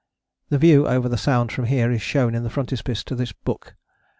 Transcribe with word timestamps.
The 0.49 0.57
view 0.57 0.87
over 0.87 1.07
the 1.07 1.15
Sound 1.15 1.51
from 1.51 1.65
here 1.65 1.91
is 1.91 2.01
shown 2.01 2.33
in 2.33 2.41
the 2.41 2.49
frontispiece 2.49 3.03
to 3.03 3.13
this 3.13 3.33
book. 3.33 3.75